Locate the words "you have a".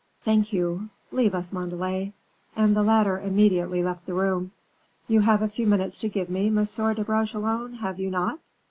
5.07-5.47